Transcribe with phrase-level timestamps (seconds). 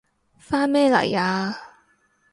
[0.39, 1.55] 返咩嚟啊？